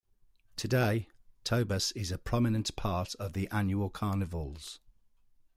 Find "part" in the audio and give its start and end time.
2.75-3.13